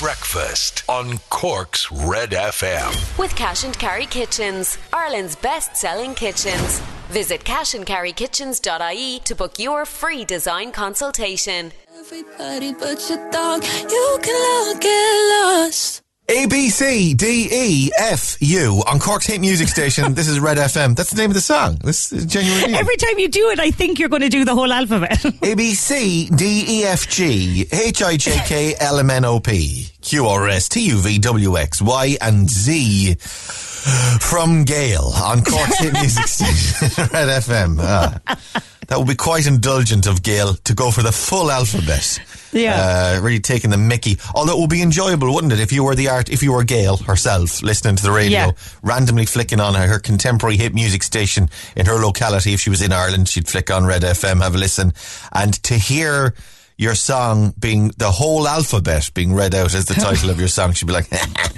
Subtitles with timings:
[0.00, 3.18] Breakfast on Cork's Red FM.
[3.18, 6.78] With Cash and Carry Kitchens, Ireland's best selling kitchens.
[7.08, 11.72] Visit cashandcarrykitchens.ie to book your free design consultation.
[11.98, 16.02] Everybody but your dog, you can all get lost.
[16.30, 20.12] A B C D E F U on Cork's hit music station.
[20.14, 20.94] this is Red FM.
[20.94, 21.76] That's the name of the song.
[21.82, 24.54] This is genuinely Every time you do it, I think you're going to do the
[24.54, 25.24] whole alphabet.
[25.42, 29.40] A B C D E F G H I J K L M N O
[29.40, 33.14] P Q R S T U V W X Y and Z
[34.20, 37.78] from Gayle on Cork's hit music station Red FM.
[37.80, 38.20] Ah,
[38.88, 42.20] that would be quite indulgent of Gayle to go for the full alphabet.
[42.52, 43.16] Yeah.
[43.18, 44.18] Uh, really taking the mickey.
[44.34, 46.64] Although it would be enjoyable, wouldn't it, if you were the art, if you were
[46.64, 48.50] Gayle herself, listening to the radio, Yeah.
[48.82, 52.54] randomly flicking on her, her contemporary hit music station in her locality.
[52.54, 54.92] If she was in Ireland, she'd flick on Red FM, have a listen,
[55.32, 56.34] and to hear
[56.80, 60.72] your song being the whole alphabet being read out as the title of your song,
[60.72, 61.10] she'd be like,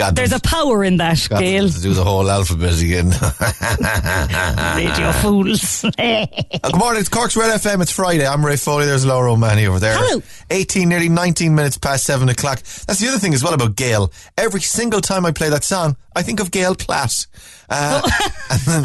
[0.00, 1.68] "God, There's a power in that, got Gayle.
[1.68, 3.10] to do the whole alphabet again."
[4.76, 5.82] Radio fools.
[5.98, 7.82] Good morning, it's Cork's Red FM.
[7.82, 8.26] It's Friday.
[8.26, 8.86] I'm Ray Foley.
[8.86, 9.94] There's Laura O'Mahony over there.
[9.96, 10.22] Hello.
[10.50, 12.58] 18, nearly 19 minutes past 7 o'clock.
[12.62, 14.12] That's the other thing as well about Gayle.
[14.36, 17.26] Every single time I play that song, I think of Gail Platt.
[17.68, 18.02] Uh,
[18.50, 18.84] and, then,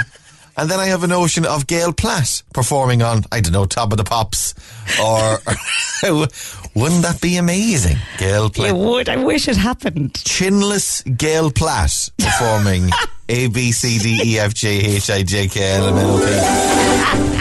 [0.58, 3.92] and then I have a notion of Gail Platt performing on, I don't know, Top
[3.92, 4.54] of the Pops.
[5.02, 5.40] Or,
[6.76, 7.98] wouldn't that be amazing?
[8.18, 8.70] Gail Platt.
[8.70, 9.10] you would.
[9.10, 10.14] I wish it happened.
[10.14, 12.90] Chinless Gail Platt performing
[13.30, 16.20] A B C D E F G H I J K L M N O
[16.20, 17.36] P.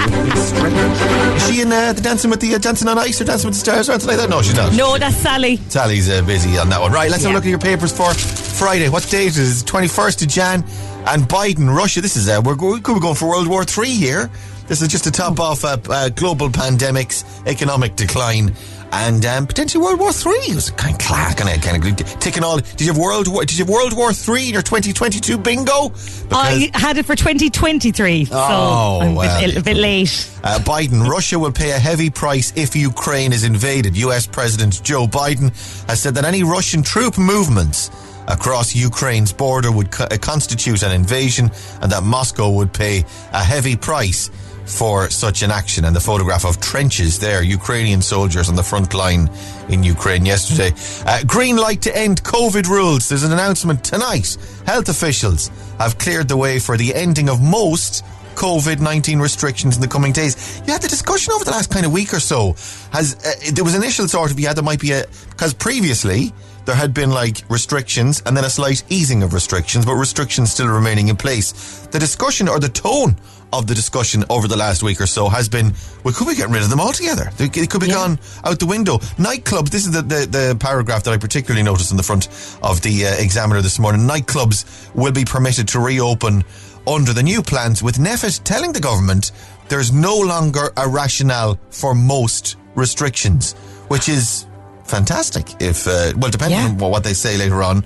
[1.36, 3.54] Is she in uh, the Dancing with the uh, Dancing on Ice or Dancing with
[3.56, 4.30] the Stars or anything like that?
[4.30, 4.72] No, she's not.
[4.74, 5.56] No, that's Sally.
[5.68, 6.92] Sally's uh, busy on that one.
[6.92, 8.88] Right, let's have a look at your papers for Friday.
[8.88, 9.66] What date is it?
[9.66, 10.64] 21st of Jan.
[11.06, 12.00] And Biden, Russia.
[12.00, 14.30] This is, uh, we're, we could be going for World War Three here.
[14.68, 18.54] This is just to top off uh, uh, global pandemics, economic decline,
[18.94, 20.38] and um, potentially World War Three.
[20.48, 22.58] It was a kind of clack and I kind of ticking all.
[22.58, 23.44] Did you have World War?
[23.44, 25.88] Did you have World War Three in your 2022 bingo?
[25.88, 30.30] Because- I had it for 2023, so Oh, I'm a well, bit, a bit late.
[30.44, 33.96] Uh, Biden, Russia will pay a heavy price if Ukraine is invaded.
[33.96, 35.50] US President Joe Biden
[35.88, 37.90] has said that any Russian troop movements
[38.28, 41.50] across Ukraine's border would co- constitute an invasion
[41.82, 44.30] and that Moscow would pay a heavy price
[44.66, 45.84] for such an action.
[45.84, 49.30] And the photograph of trenches there, Ukrainian soldiers on the front line
[49.68, 50.72] in Ukraine yesterday.
[51.06, 53.08] Uh, green light to end COVID rules.
[53.08, 54.36] There's an announcement tonight.
[54.66, 58.04] Health officials have cleared the way for the ending of most
[58.34, 60.60] COVID 19 restrictions in the coming days.
[60.66, 62.52] You had the discussion over the last kind of week or so.
[62.92, 65.04] Has uh, There was initial sort of, yeah, there might be a.
[65.30, 66.32] Because previously,
[66.64, 70.68] there had been like restrictions and then a slight easing of restrictions, but restrictions still
[70.68, 71.86] remaining in place.
[71.92, 73.16] The discussion or the tone
[73.58, 75.72] of the discussion over the last week or so has been,
[76.02, 77.30] well, could we getting rid of them altogether?
[77.36, 78.98] They, they could be gone out the window.
[79.16, 82.26] Nightclubs, this is the, the, the paragraph that I particularly noticed in the front
[82.62, 84.02] of the uh, Examiner this morning.
[84.02, 86.44] Nightclubs will be permitted to reopen
[86.86, 89.32] under the new plans, with NPHET telling the government
[89.68, 93.54] there's no longer a rationale for most restrictions,
[93.88, 94.46] which is
[94.84, 95.46] fantastic.
[95.62, 96.66] If uh, well, depending Yeah.
[96.66, 97.84] on what they say later on.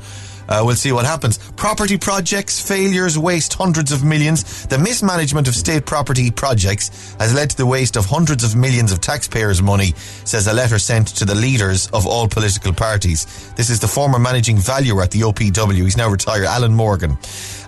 [0.49, 1.39] Uh, we'll see what happens.
[1.53, 4.67] Property projects, failures waste hundreds of millions.
[4.67, 8.93] The mismanagement of state property projects has led to the waste of hundreds of millions
[8.93, 9.93] of taxpayers' money,
[10.25, 13.53] says a letter sent to the leaders of all political parties.
[13.55, 15.85] This is the former managing valuer at the OPW.
[15.85, 17.19] He's now retired, Alan Morgan.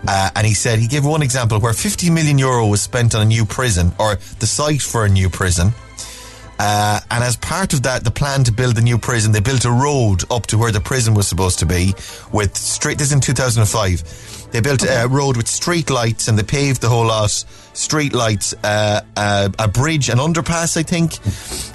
[0.07, 3.23] Uh, and he said he gave one example where 50 million euro was spent on
[3.23, 5.73] a new prison or the site for a new prison.
[6.63, 9.65] Uh, and as part of that, the plan to build the new prison, they built
[9.65, 11.95] a road up to where the prison was supposed to be
[12.33, 12.99] with street.
[12.99, 14.49] This is in 2005.
[14.53, 17.31] They built a road with street lights and they paved the whole lot.
[17.31, 21.15] Street lights, uh, uh, a bridge, an underpass, I think.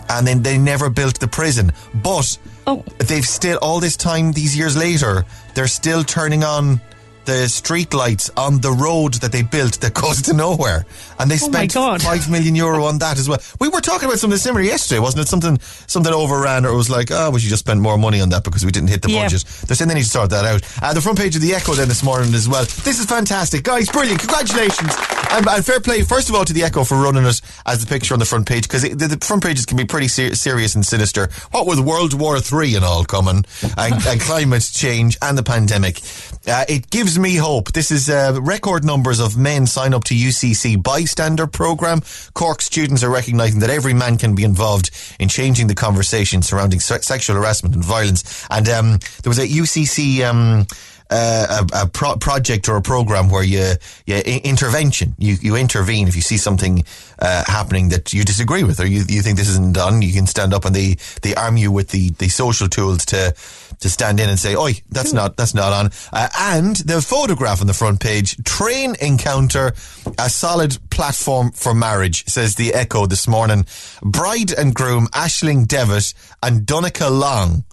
[0.08, 1.72] And then they never built the prison.
[1.96, 2.38] But
[2.68, 2.84] Oh.
[3.00, 5.26] they've still, all this time, these years later,
[5.56, 6.80] they're still turning on
[7.26, 10.86] the street lights on the road that they built that goes to nowhere.
[11.20, 11.72] And they Oh spent
[12.02, 13.40] five million euro on that as well.
[13.60, 15.28] We were talking about something similar yesterday, wasn't it?
[15.30, 18.30] Something something overran, or it was like, oh, we should just spend more money on
[18.30, 19.24] that because we didn't hit the Yeah.
[19.24, 19.44] budget.
[19.68, 20.62] They're saying they need to sort that out.
[20.84, 22.64] Uh, the front page of the Echo then this morning as well.
[22.66, 23.90] This is fantastic, guys!
[23.90, 24.94] Brilliant, congratulations,
[25.32, 26.02] and, and fair play.
[26.04, 28.48] First of all, to the Echo for running it as the picture on the front
[28.48, 31.30] page because the, the front pages can be pretty ser- serious and sinister.
[31.52, 33.46] What with World War Three and all coming,
[33.78, 36.00] and, and climate change and the pandemic,
[36.48, 37.72] uh, it gives me hope.
[37.74, 42.02] This is uh, record numbers of men sign up to UCC bystander program.
[42.34, 46.80] Cork students are recognising that every man can be involved in changing the conversation surrounding
[46.80, 48.46] se- sexual harassment and violence.
[48.50, 50.22] And um, there was a UCC.
[50.22, 50.68] Um,
[51.10, 53.74] uh, a, a pro- project or a program where you,
[54.06, 56.84] you intervention, you, you intervene if you see something
[57.20, 60.02] uh, happening that you disagree with or you, you think this isn't done.
[60.02, 63.36] You can stand up and they, they arm you with the, the social tools to
[63.80, 67.62] to stand in and say, "Oi, that's not that's not on." Uh, and the photograph
[67.62, 69.74] on the front page: train encounter,
[70.18, 73.66] a solid platform for marriage, says the Echo this morning.
[74.02, 77.64] Bride and groom Ashling Devitt and Donica Long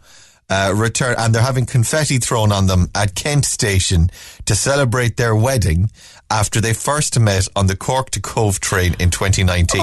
[0.50, 4.10] uh, return, and they're having confetti thrown on them at Kent Station
[4.44, 5.90] to celebrate their wedding
[6.30, 9.80] after they first met on the Cork to Cobh train in 2019.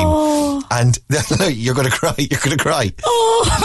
[0.71, 0.97] And
[1.55, 2.13] you're going to cry.
[2.17, 2.91] You're going to cry.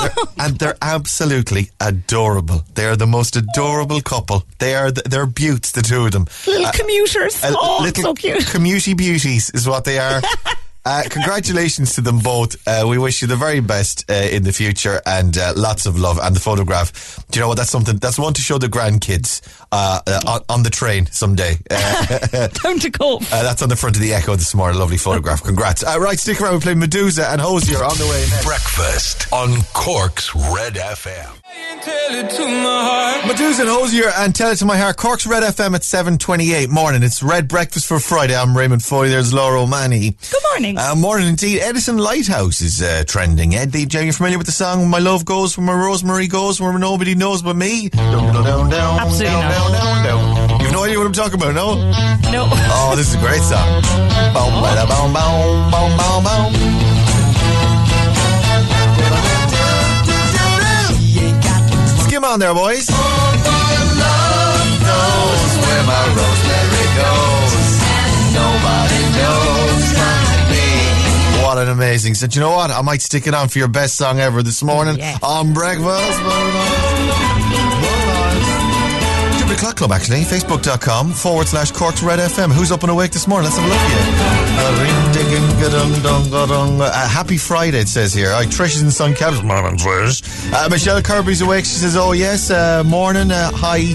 [0.00, 2.64] They're- and they're absolutely adorable.
[2.75, 4.44] They are the most adorable couple.
[4.58, 6.26] They are th- they're beauts, the two of them.
[6.46, 7.43] Little commuters.
[7.43, 8.41] Uh, oh, little so cute.
[8.44, 10.20] commuty beauties is what they are.
[10.87, 12.57] Uh, congratulations to them both.
[12.69, 15.99] Uh, we wish you the very best uh, in the future and uh, lots of
[15.99, 16.19] love.
[16.23, 17.57] And the photograph, do you know what?
[17.57, 17.97] That's something.
[17.97, 19.41] That's one to show the grandkids
[19.73, 21.57] uh, uh, on, on the train someday.
[21.71, 23.23] Uh, Down to cope.
[23.33, 24.79] uh, that's on the front of the Echo this morning.
[24.79, 25.43] Lovely photograph.
[25.43, 25.83] Congrats.
[25.83, 26.55] Uh, right, stick around.
[26.55, 28.21] We play Meduza and Hozier on the way.
[28.31, 28.45] Next.
[28.45, 31.44] Breakfast on Cork's Red FM.
[33.25, 34.97] Meduza and Hozier and Tell It to My Heart.
[34.97, 37.03] Cork's Red FM at 7.28 morning.
[37.03, 38.35] It's Red Breakfast for Friday.
[38.37, 39.09] I'm Raymond Foy.
[39.09, 40.17] There's Laura O'Mahony.
[40.31, 40.79] Good morning.
[40.79, 41.61] Uh, morning indeed.
[41.61, 43.55] Edison Lighthouse is uh, trending.
[43.55, 46.77] Ed, are you familiar with the song My Love Goes Where My Rosemary Goes Where
[46.79, 47.91] Nobody Knows But Me?
[47.93, 50.61] Absolutely Absolutely not.
[50.61, 51.75] You've no idea what I'm talking about, no?
[52.31, 52.49] no.
[52.51, 53.83] Oh, this is a great song.
[54.35, 56.94] Boom, boom, boom, boom, boom, boom.
[62.25, 62.88] Skim on there, boys.
[71.43, 72.35] What an amazing set.
[72.35, 72.71] You know what?
[72.71, 75.19] I might stick it on for your best song ever this morning Yes.
[75.23, 77.44] on breakfast.
[79.56, 80.21] Clock Club, actually.
[80.23, 82.53] Facebook.com forward slash Cork's Red FM.
[82.53, 83.51] Who's up and awake this morning?
[83.51, 85.05] Let's have a look here.
[86.81, 88.31] Uh, happy Friday, it says here.
[88.31, 89.43] Right, Trish is in Sun Cabs.
[89.43, 90.23] Morning, Trish.
[90.53, 91.65] Uh, Michelle Kirby's awake.
[91.65, 93.31] She says, Oh, yes, uh, morning.
[93.31, 93.95] Uh, hi.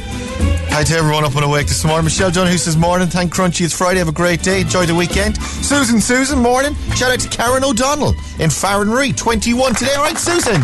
[0.72, 2.06] Hi to everyone up and awake this morning.
[2.06, 3.08] Michelle John who says, Morning.
[3.08, 3.66] Thank Crunchie.
[3.66, 4.00] It's Friday.
[4.00, 4.62] Have a great day.
[4.62, 5.42] Enjoy the weekend.
[5.42, 6.76] Susan, Susan, morning.
[6.96, 9.96] Shout out to Karen O'Donnell in Farranree, 21 today.
[9.96, 10.62] All right, Susan.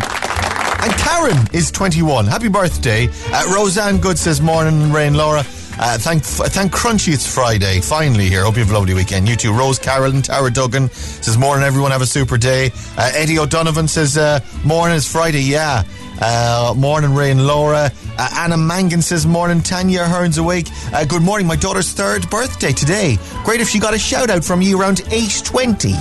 [0.82, 2.26] And Karen is 21.
[2.26, 3.08] Happy birthday.
[3.32, 5.44] Uh, Roseanne Good says, Morning, Rain Laura.
[5.78, 7.82] Uh, thank, thank Crunchie it's Friday.
[7.82, 8.44] Finally here.
[8.44, 9.28] Hope you have a lovely weekend.
[9.28, 9.52] You too.
[9.54, 11.92] Rose Carroll and Tara Duggan says, Morning, everyone.
[11.92, 12.72] Have a super day.
[12.98, 15.42] Uh, Eddie O'Donovan says, uh, Morning, it's Friday.
[15.42, 15.84] Yeah.
[16.22, 17.92] Uh, morning, Ray and Laura.
[18.18, 20.68] Uh, Anna Mangan says, Morning, Tanya Hearns awake.
[20.94, 23.18] Uh, good morning, my daughter's third birthday today.
[23.44, 25.94] Great if she got a shout out from you around 8.20.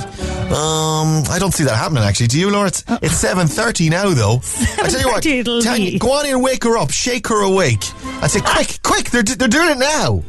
[0.52, 2.28] Um, I don't see that happening actually.
[2.28, 2.68] Do you, Laura?
[2.68, 4.40] It's, it's 7.30 now though.
[4.82, 5.22] I tell you what,
[5.62, 5.98] Tanya, be.
[5.98, 6.90] go on in and wake her up.
[6.90, 7.84] Shake her awake.
[8.22, 10.22] I say, quick, quick, they're, they're doing it now.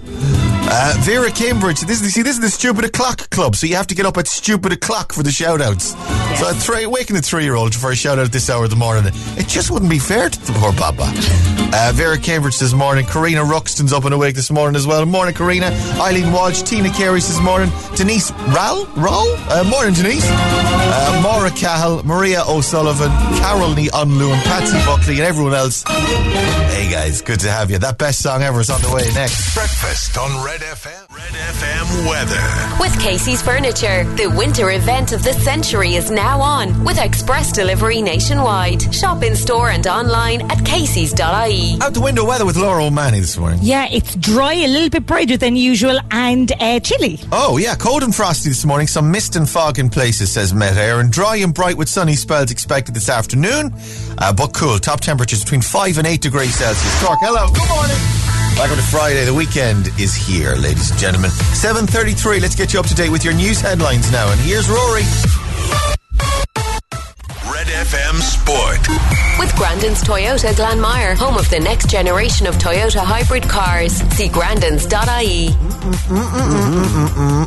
[0.67, 1.81] Uh, Vera Cambridge.
[1.81, 4.17] This is see, this is the stupid o'clock club, so you have to get up
[4.17, 5.91] at stupid o'clock for the shout outs.
[6.39, 8.69] So I'd try waking a three year old for a shout out this hour of
[8.71, 9.05] the morning.
[9.37, 11.11] It just wouldn't be fair to the poor Papa.
[11.73, 13.05] Uh, Vera Cambridge this morning.
[13.05, 15.05] Karina Ruxton's up and awake this morning as well.
[15.05, 15.67] Morning, Karina.
[15.99, 16.61] Eileen Walsh.
[16.63, 17.71] Tina Carey this morning.
[17.95, 18.85] Denise Ral?
[18.95, 19.27] Roll?
[19.49, 20.25] Uh, morning, Denise.
[20.27, 22.03] Uh, Maura Cahill.
[22.03, 23.09] Maria O'Sullivan.
[23.37, 25.83] Carol Nee Unlu and Patsy Buckley and everyone else.
[25.85, 27.77] Hey guys, good to have you.
[27.77, 29.53] That best song ever is on the way next.
[29.55, 31.15] Breakfast on Red FM.
[31.15, 32.79] Red FM weather.
[32.79, 38.01] With Casey's Furniture, the winter event of the century is now on with express delivery
[38.01, 38.93] nationwide.
[38.93, 41.77] Shop in store and online at Casey's.ie.
[41.81, 43.59] Out the window weather with Laura O'Mahony this morning.
[43.61, 47.19] Yeah, it's dry, a little bit brighter than usual, and uh, chilly.
[47.31, 48.87] Oh, yeah, cold and frosty this morning.
[48.87, 51.01] Some mist and fog in places, says Met Éireann.
[51.01, 53.73] And dry and bright with sunny spells expected this afternoon.
[54.17, 54.79] Uh, but cool.
[54.79, 57.03] Top temperatures between 5 and 8 degrees Celsius.
[57.03, 57.47] Cork, hello.
[57.47, 58.44] Good morning.
[58.57, 59.25] Welcome to Friday.
[59.25, 61.29] The weekend is here, ladies and gentlemen.
[61.29, 62.41] 7.33.
[62.41, 64.31] Let's get you up to date with your news headlines now.
[64.31, 65.01] And here's Rory.
[67.51, 68.79] Red FM Sport.
[69.39, 73.91] With Grandin's Toyota Glanmire, home of the next generation of Toyota hybrid cars.
[74.15, 75.49] See grandins.ie.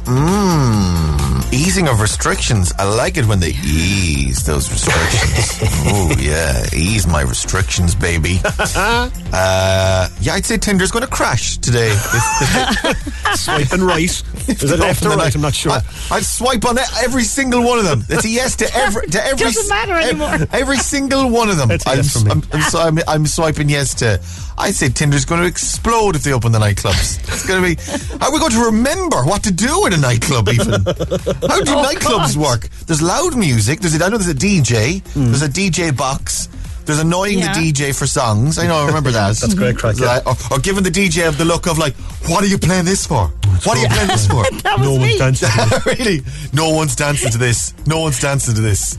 [0.05, 1.18] Mm,
[1.53, 2.73] easing of restrictions.
[2.79, 5.59] I like it when they ease those restrictions.
[5.87, 8.41] oh yeah, ease my restrictions, baby.
[8.45, 11.91] uh, yeah, I'd say Tinder's going to crash today.
[13.35, 14.05] swipe and right.
[14.05, 14.23] Is
[14.63, 15.35] it left or right?
[15.35, 15.73] I'm not sure.
[15.73, 18.05] I, I'd swipe on e- every single one of them.
[18.09, 19.47] It's a yes to every to every.
[19.47, 20.49] Doesn't matter anymore.
[20.53, 21.71] Every single one of them.
[21.71, 22.31] It's a I'm, yes for me.
[22.31, 24.21] I'm, I'm, I'm, I'm swiping yes to.
[24.59, 27.19] I'd say Tinder's going to explode if they open the nightclubs.
[27.29, 28.19] It's going to be.
[28.21, 30.49] How are we going to remember what to do in a nightclub?
[30.49, 32.69] Even how Oh, do nightclubs work?
[32.87, 33.81] There's loud music.
[33.81, 35.01] There's a, I know there's a DJ.
[35.13, 35.27] Hmm.
[35.27, 36.49] There's a DJ box.
[36.85, 37.53] There's annoying Yeah.
[37.53, 38.59] the DJ for songs.
[38.59, 39.37] I know, I remember that.
[39.41, 40.21] That's great crack, yeah.
[40.25, 41.95] Like, or, or giving the DJ of the look of like,
[42.29, 43.29] what are you playing this for?
[43.65, 44.43] What are you playing this for?
[44.63, 45.19] That was No me.
[45.19, 45.49] one's dancing.
[45.51, 45.99] to it.
[45.99, 46.23] really?
[46.53, 47.75] No one's dancing to this.
[47.87, 48.97] No one's dancing to this.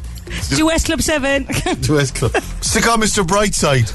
[0.59, 1.45] US Club 7.
[1.83, 2.35] To S Club.
[2.61, 3.23] Stick on Mr.
[3.25, 3.87] Brightside.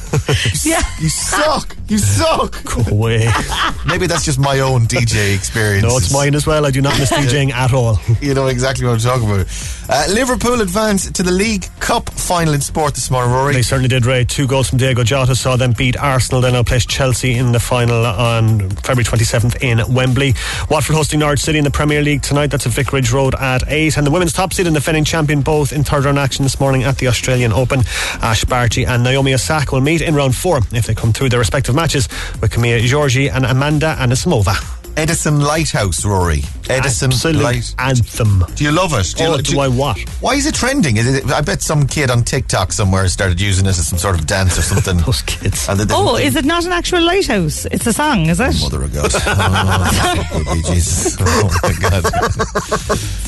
[0.67, 0.81] yeah.
[1.00, 1.76] You suck.
[1.88, 2.62] You suck.
[2.64, 3.29] Go away.
[3.87, 5.85] Maybe that's just my own DJ experience.
[5.87, 6.64] No, it's mine as well.
[6.67, 7.99] I do not miss DJing at all.
[8.21, 9.47] You know exactly what I'm talking about.
[9.88, 13.53] Uh, Liverpool advanced to the League Cup final in sport this morning, Rory.
[13.53, 14.25] They certainly did, Ray.
[14.25, 16.41] Two goals from Diogo Jota saw them beat Arsenal.
[16.41, 20.35] Then now place Chelsea in the final on February 27th in Wembley.
[20.71, 22.47] Watford hosting Norwich City in the Premier League tonight.
[22.47, 23.99] That's at Vicarage Road at 8.
[23.99, 26.85] And the women's top seed and defending champion both in third round action this morning
[26.85, 27.81] at the Australian Open.
[28.23, 31.38] Ash Barty and Naomi Osaka will meet in round four if they come through their
[31.38, 32.09] respective matches
[32.40, 34.74] with Camila Giorgi and Amanda Anisimova.
[34.97, 36.43] Edison Lighthouse, Rory.
[36.71, 37.75] Edison Absolute Light.
[37.79, 38.45] anthem.
[38.55, 39.13] Do you love it?
[39.17, 39.99] Do you Oh, lo- do I what?
[40.23, 40.97] Why is it trending?
[40.97, 44.19] Is it, I bet some kid on TikTok somewhere started using it as some sort
[44.19, 44.97] of dance or something.
[45.05, 45.69] Those kids.
[45.69, 47.67] And they- they- Oh, they- is it not an actual lighthouse?
[47.67, 48.55] It's a song, is it?
[48.61, 49.11] Mother of God.
[50.37, 51.17] Oh, baby Jesus.
[51.27, 52.05] Oh, my God.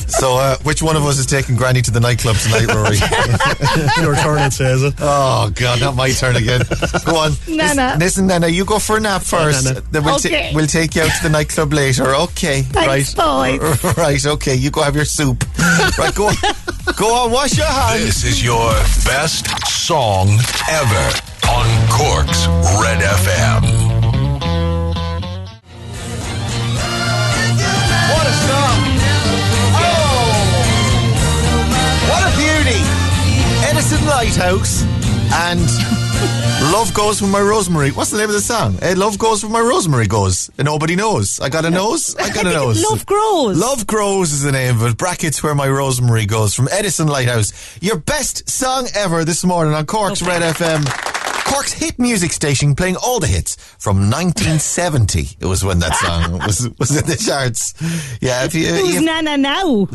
[0.08, 2.96] so, uh, which one of us is taking Granny to the nightclub tonight, Rory?
[4.04, 4.94] Your turn, it says it.
[5.00, 6.62] oh, God, not my turn again.
[7.04, 7.32] Go on.
[7.48, 7.56] Nana.
[7.56, 9.64] Listen, listen, Nana, you go for a nap first.
[9.66, 9.80] Nana.
[9.90, 10.52] Then we'll, ta- Okay.
[10.54, 12.14] we'll take you out to the nightclub later.
[12.14, 12.62] Okay.
[12.62, 13.60] Thanks, right.
[13.60, 13.96] boys.
[13.96, 14.54] right, okay.
[14.54, 15.44] You go have your soup.
[15.98, 16.30] right, go.
[16.96, 18.04] Go on, wash your hands.
[18.04, 18.72] This is your
[19.04, 20.28] best song
[20.70, 21.10] ever
[21.50, 22.46] on Cork's
[22.80, 23.62] Red FM.
[28.12, 28.78] What a song!
[29.78, 30.30] Oh!
[32.08, 32.80] What a beauty!
[33.68, 34.84] Edison Lighthouse
[35.32, 35.95] and
[36.72, 37.90] Love Goes Where My Rosemary.
[37.90, 38.78] What's the name of the song?
[38.82, 40.50] Eh, Love Goes Where My Rosemary Goes.
[40.58, 41.40] And nobody knows.
[41.40, 42.14] I got a nose.
[42.16, 42.82] I got a nose.
[42.82, 43.58] Love grows.
[43.58, 44.96] Love Grows is the name of it.
[44.98, 47.52] Brackets Where My Rosemary Goes from Edison Lighthouse.
[47.82, 50.84] Your best song ever this morning on Cork's Red FM.
[51.52, 55.28] Cork's hit music station playing all the hits from 1970.
[55.40, 57.72] It was when that song was was in the charts.
[58.20, 59.86] Yeah, if you, Who's you- Nana now?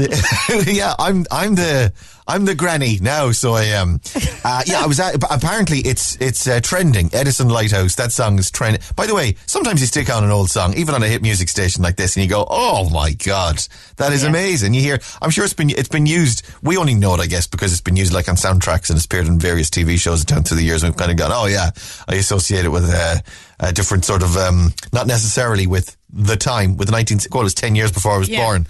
[0.66, 1.92] yeah, I'm I'm the
[2.31, 4.00] I'm the granny now, so I am.
[4.43, 7.11] Uh, yeah, I was at, apparently it's it's uh, trending.
[7.13, 7.93] Edison Lighthouse.
[7.93, 8.81] That song is trending.
[8.95, 11.47] By the way, sometimes you stick on an old song, even on a hit music
[11.47, 13.61] station like this, and you go, "Oh my god,
[13.97, 16.41] that is amazing!" You hear, I'm sure it's been it's been used.
[16.63, 19.05] We only know it, I guess, because it's been used like on soundtracks and it's
[19.05, 20.81] appeared in various TV shows down through the years.
[20.81, 21.69] And we've kind of gone, "Oh yeah,
[22.07, 23.17] I associate it with uh,
[23.59, 27.44] a different sort of, um, not necessarily with the time with the 19 well, it
[27.46, 28.46] was 10 years before I was Yeah.
[28.46, 28.68] born."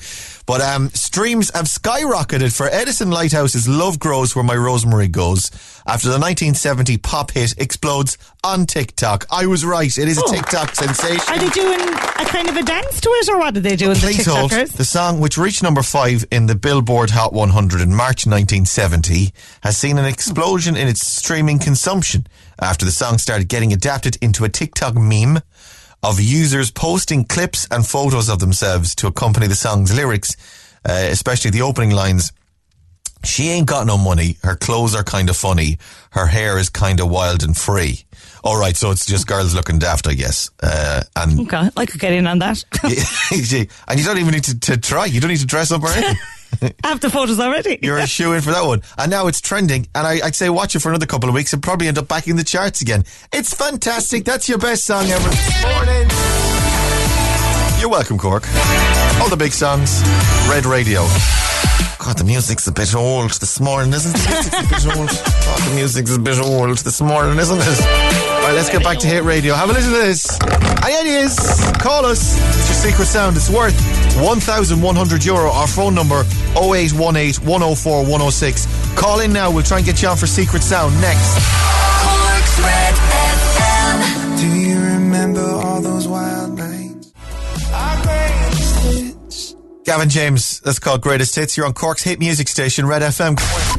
[0.47, 5.51] But um, streams have skyrocketed for Edison Lighthouse's Love Grows Where My Rosemary Goes
[5.87, 9.27] after the 1970 pop hit explodes on TikTok.
[9.31, 9.95] I was right.
[9.97, 10.31] It is a Oh.
[10.33, 11.21] TikTok sensation.
[11.33, 13.93] Are they doing a kind of a dance to it, or what are they doing?
[13.93, 14.51] The Please hold.
[14.51, 14.71] TikTokers?
[14.73, 19.31] The song, which reached number five in the Billboard Hot 100 in March 1970,
[19.61, 22.25] has seen an explosion in its streaming consumption
[22.59, 25.39] after the song started getting adapted into a TikTok meme
[26.03, 30.35] of users posting clips and photos of themselves to accompany the song's lyrics,
[30.87, 32.31] uh, especially the opening lines.
[33.23, 34.37] She ain't got no money.
[34.43, 35.77] Her clothes are kind of funny.
[36.11, 38.03] Her hair is kind of wild and free.
[38.43, 40.49] All right, so it's just girls looking daft, I guess.
[40.63, 42.63] Uh, and Okay, I could get in on that.
[43.87, 45.05] and you don't even need to, to try.
[45.05, 46.17] You don't need to dress up or anything.
[47.01, 47.79] The photos already.
[47.81, 48.83] You're a shoe in for that one.
[48.97, 49.87] And now it's trending.
[49.95, 52.07] And I, I'd say watch it for another couple of weeks and probably end up
[52.07, 53.05] back in the charts again.
[53.33, 54.25] It's fantastic.
[54.25, 55.29] That's your best song ever
[55.65, 56.07] morning.
[57.79, 58.43] You're welcome, Cork.
[59.19, 60.03] All the big songs.
[60.47, 61.01] Red Radio.
[61.97, 64.21] God, the music's a bit old this morning, isn't it?
[64.21, 65.09] The music's a bit old.
[65.09, 68.30] God, the music's a bit old this morning, isn't it?
[68.41, 69.53] All right, let's get back to Hit Radio.
[69.53, 70.39] Have a listen to this.
[70.41, 71.37] And it is.
[71.77, 72.39] Call us.
[72.57, 73.37] It's your secret sound.
[73.37, 73.79] It's worth
[74.19, 75.51] 1,100 euro.
[75.51, 76.23] Our phone number
[76.57, 78.95] 0818 104 106.
[78.95, 79.51] Call in now.
[79.51, 81.37] We'll try and get you on for secret sound next.
[82.01, 82.95] Cork's Red
[83.37, 84.39] FM.
[84.39, 85.70] Do you remember
[89.83, 91.57] Gavin James, that's called Greatest Hits.
[91.57, 93.35] You're on Cork's hit music station, Red FM.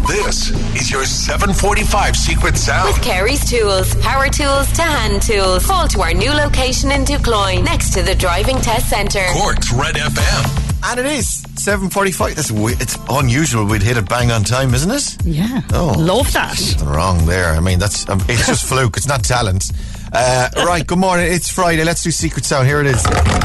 [0.08, 2.92] This is your 745 Secret Sound.
[2.92, 5.64] With Kerry's Tools, power tools to hand tools.
[5.64, 9.24] Call to our new location in Ducloyne, next to the driving test centre.
[9.32, 10.68] Cork's Red FM.
[10.84, 12.34] And it is 7.45.
[12.34, 12.50] That's
[12.82, 15.16] It's unusual we'd hit it bang on time, isn't it?
[15.24, 15.60] Yeah.
[15.72, 15.94] Oh.
[15.96, 16.56] Love that.
[16.56, 17.52] Something wrong there.
[17.52, 18.96] I mean, that's um, it's just fluke.
[18.96, 19.70] It's not talent.
[20.12, 21.32] Uh, right, good morning.
[21.32, 21.84] It's Friday.
[21.84, 22.66] Let's do Secret Sound.
[22.66, 23.02] Here it is.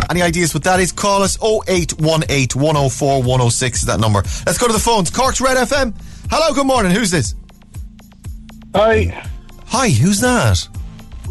[0.10, 0.92] Any ideas what that is?
[0.92, 4.20] Call us 0818 104 106 is that number.
[4.46, 5.10] Let's go to the phones.
[5.10, 5.96] Cork's Red FM.
[6.30, 6.92] Hello, good morning.
[6.92, 7.36] Who's this?
[8.76, 9.24] Hi,
[9.68, 10.68] Hi, who's that?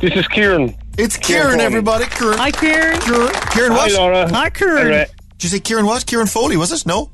[0.01, 0.75] this is Kieran.
[0.99, 2.07] It's Kieran Kieran, everybody.
[2.07, 2.39] Kieran.
[2.39, 2.99] Hi, Kieran.
[3.01, 3.33] Kieran.
[3.53, 3.91] Kieran what?
[3.93, 4.29] Hi, Laura.
[4.29, 4.87] Hi, Hi, Kieran.
[4.87, 5.07] Ray.
[5.33, 6.07] Did you say Kieran what?
[6.07, 6.87] Kieran Foley, was it?
[6.87, 7.11] No?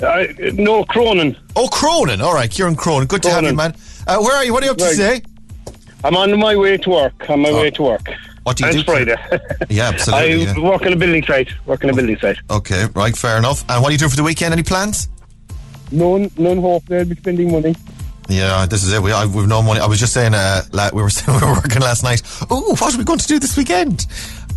[0.00, 1.36] Uh, no, Cronin.
[1.56, 2.20] Oh, Cronin.
[2.20, 3.08] All right, Kieran Cronin.
[3.08, 3.74] Good to have you, man.
[4.06, 4.52] Uh, where are you?
[4.52, 4.90] What are you up to Right.
[4.92, 5.22] today?
[6.04, 7.30] I'm on my way to work.
[7.30, 7.60] On my Oh.
[7.62, 8.08] way to work.
[8.44, 8.80] What do you and do?
[8.80, 9.16] it's Friday.
[9.70, 10.32] Yeah, absolutely.
[10.32, 10.58] I yeah.
[10.58, 11.48] work on a building site.
[11.66, 12.38] Work on a building site.
[12.50, 13.64] Okay, right, fair enough.
[13.68, 14.52] And what are you doing for the weekend?
[14.52, 15.08] Any plans?
[15.92, 17.76] None, none hope they'll be spending money.
[18.28, 19.02] Yeah, this is it.
[19.02, 19.80] We, I, we've no money.
[19.80, 22.22] I was just saying, uh, la- we were we were working last night.
[22.50, 24.06] Oh, what are we going to do this weekend?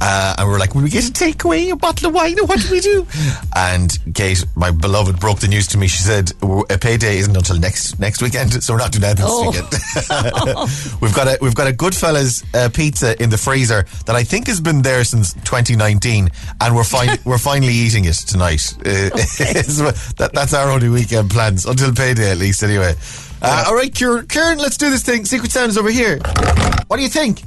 [0.02, 2.46] Uh, and we were like, will we get a takeaway, a bottle of wine, or
[2.46, 3.06] what do we do?
[3.58, 5.88] And Kate, my beloved, broke the news to me.
[5.88, 6.32] She said,
[6.70, 9.50] a payday isn't until next next weekend, so we're not doing that this Oh.
[9.50, 9.70] weekend.
[11.02, 14.48] we've got a we've got a Goodfellas uh, pizza in the freezer that I think
[14.48, 16.30] has been there since 2019,
[16.62, 18.74] and we're fin- we're finally eating it tonight.
[18.80, 19.10] Uh,
[20.18, 22.62] that, that's our only weekend plans until payday, at least.
[22.64, 22.94] Anyway.
[23.42, 25.24] Uh, all right, Kieran, Kieran, let's do this thing.
[25.26, 26.18] Secret Sound is over here.
[26.88, 27.44] What do you think?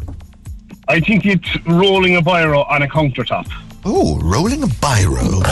[0.89, 3.47] I think it's rolling a biro on a countertop.
[3.85, 5.43] Oh, rolling a biro.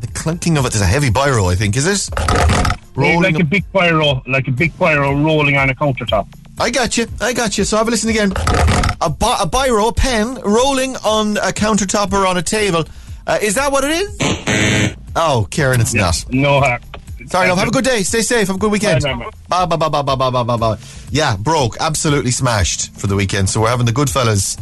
[0.00, 2.08] The clunking of it is a heavy biro, I think, is it?
[2.94, 6.26] Rolling like a- a big biro, like a big biro rolling on a countertop.
[6.58, 7.06] I got you.
[7.20, 7.64] I got you.
[7.64, 8.32] So have a listen again.
[9.00, 12.84] A, bi- a biro, a pen, rolling on a countertop or on a table.
[13.26, 14.96] Uh, is that what it is?
[15.16, 16.24] Oh, Karen, it's not.
[16.30, 16.80] No harm.
[17.30, 17.58] Sorry, love.
[17.58, 18.02] Have a good day.
[18.02, 18.48] Stay safe.
[18.48, 19.02] Have a good weekend.
[19.48, 20.76] Bye, bye, bye, bye, bye, bye, bye, bye.
[21.12, 21.76] Yeah, broke.
[21.78, 23.48] Absolutely smashed for the weekend.
[23.48, 24.60] So we're having the Goodfellas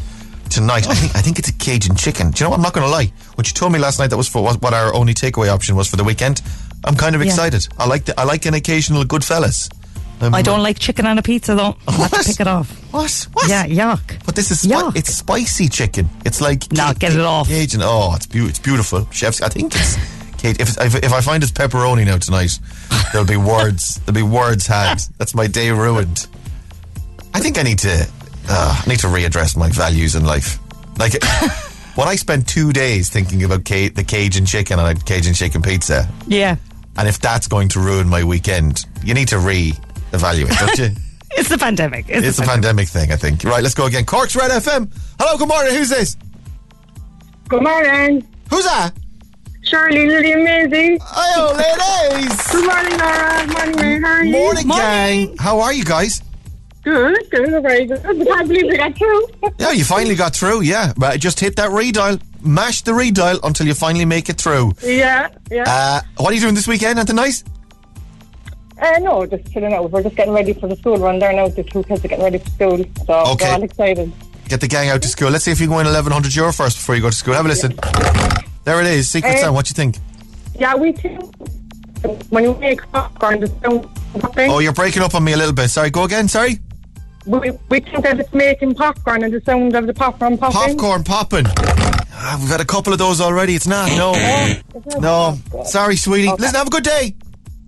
[0.51, 0.87] tonight.
[0.87, 2.31] I think I think it's a Cajun chicken.
[2.31, 2.57] Do you know what?
[2.57, 3.11] I'm not going to lie.
[3.37, 5.89] What you told me last night that was for what our only takeaway option was
[5.89, 6.43] for the weekend,
[6.85, 7.29] I'm kind of yeah.
[7.29, 7.67] excited.
[7.79, 9.73] I like the, I like an occasional Goodfellas.
[10.21, 11.77] Um, I don't like chicken on a pizza though.
[11.85, 11.89] What?
[11.89, 12.71] I have to pick it off.
[12.93, 13.29] What?
[13.33, 13.49] What?
[13.49, 14.25] Yeah, yuck.
[14.27, 14.97] But this is spi- yuck.
[14.97, 16.11] it's spicy chicken.
[16.27, 17.49] It's like no, get it off.
[17.49, 17.81] Cajun.
[17.83, 19.09] Oh, it's, it's beautiful.
[19.11, 19.41] Chef's.
[19.41, 20.18] I think it's.
[20.39, 20.61] Kate.
[20.61, 22.59] If, if if I find it's pepperoni now tonight,
[23.13, 23.97] there'll be words.
[24.01, 25.01] There'll be words had.
[25.19, 26.27] That's my day ruined.
[27.35, 28.09] I think I need to
[28.49, 30.59] uh, I need to readdress my values in life.
[30.99, 31.13] Like
[31.97, 35.61] when I spend two days thinking about ca- the Cajun chicken and a Cajun chicken
[35.63, 36.57] pizza, Yeah.
[36.97, 40.91] and if that's going to ruin my weekend, you need to re-evaluate, don't you?
[41.33, 42.07] It's the pandemic.
[42.09, 43.45] It's, It's the a pandemic thing, I think.
[43.45, 44.07] Right, let's go again.
[44.07, 44.91] Cork's Red FM.
[45.21, 45.75] Hello, good morning.
[45.75, 46.17] Who's this?
[47.49, 48.27] Good morning.
[48.51, 48.93] Who's that?
[49.69, 50.99] Shirley, Lily, amazing.
[51.03, 52.47] Hello, ladies.
[52.51, 53.47] Good morning, Laura.
[53.47, 54.01] Morning, Ray.
[54.01, 54.33] How are you?
[54.33, 55.37] Morning, gang.
[55.39, 56.23] How are you guys?
[56.85, 57.99] Good, good, very good.
[58.07, 59.27] I can't believe we got through.
[59.59, 60.63] Yeah, you finally got through.
[60.63, 64.73] Yeah, but just hit that redial, mash the redial until you finally make it through.
[64.83, 65.65] yeah, yeah.
[65.67, 66.99] Uh, what are you doing this weekend?
[66.99, 67.43] Anything nice?
[68.81, 69.91] Uh, no, just chilling out.
[69.91, 71.49] We're just getting ready for the school run there now.
[71.49, 72.85] The two kids are getting ready for school.
[73.07, 73.47] So Okay.
[73.49, 74.13] we're all excited.
[74.49, 75.29] Get the gang out to school.
[75.31, 77.35] Let's see if you can win 1100 euro first before you go to school.
[77.35, 77.73] Have a listen.
[78.69, 79.09] There it is.
[79.09, 79.55] Secret Uh, Sound.
[79.55, 79.97] What do you think?
[80.59, 81.17] Yeah, we too.
[82.29, 83.89] When you make popcorn, the sound
[84.21, 85.69] popping, Oh, you're breaking up on me a little bit.
[85.71, 86.29] Sorry, go again.
[86.29, 86.59] Sorry.
[87.25, 90.77] we, we think that it's making popcorn and the sound of the popcorn popping.
[90.77, 91.47] Popcorn popping.
[91.49, 93.55] Ah, we've had a couple of those already.
[93.55, 93.89] It's not.
[93.97, 94.13] No.
[95.01, 95.39] No.
[95.65, 96.31] Sorry, sweetie.
[96.39, 97.15] Listen, have a good day.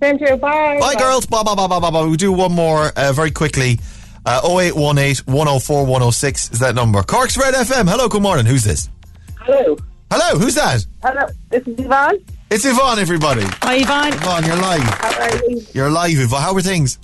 [0.02, 0.36] Same to you.
[0.36, 0.80] Bye.
[0.80, 1.24] Bye, girls.
[1.24, 2.02] Bye, bye, bye, bye, bye, bye.
[2.02, 3.80] We'll do one more uh, very quickly.
[4.26, 7.02] Uh, 0818 104 106 is that number.
[7.02, 7.88] Cork's Red FM.
[7.88, 8.44] Hello, good morning.
[8.44, 8.90] Who's this?
[9.40, 9.78] Hello.
[10.10, 10.84] Hello, who's that?
[11.02, 11.26] Hello.
[11.50, 12.18] This is Yvonne.
[12.50, 13.42] It's Yvonne, everybody.
[13.62, 14.12] Hi, Yvonne.
[14.12, 14.82] Yvonne, you're live.
[14.82, 15.62] How are you?
[15.72, 16.42] You're live, Yvonne.
[16.42, 16.98] How are things?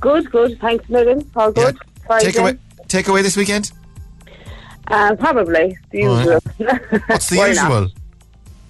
[0.00, 0.58] Good, good.
[0.60, 1.28] Thanks, Megan.
[1.34, 1.78] All good.
[2.06, 2.26] Friday.
[2.26, 3.72] Take away, take away this weekend?
[4.88, 6.40] Uh, probably the All usual.
[7.06, 7.88] What's the usual?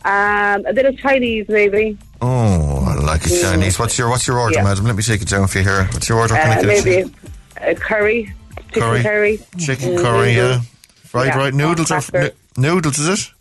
[0.04, 1.98] Um, a bit of Chinese, maybe.
[2.20, 3.78] Oh, I like it Chinese.
[3.78, 4.64] What's your What's your order, Yeah.
[4.64, 4.84] madam?
[4.86, 5.84] Let me take it down for you here.
[5.92, 6.34] What's your order?
[6.36, 7.10] Uh, maybe
[7.58, 8.32] a curry,
[8.72, 9.02] chicken Curry.
[9.02, 10.60] curry, Chicken Mm, curry, yeah.
[11.04, 12.30] Fried Yeah, right noodles or cracker.
[12.56, 12.98] noodles?
[12.98, 13.32] Is it